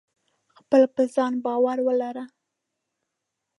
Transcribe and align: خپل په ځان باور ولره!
خپل 0.57 0.81
په 0.93 1.01
ځان 1.13 1.33
باور 1.45 1.77
ولره! 1.87 2.25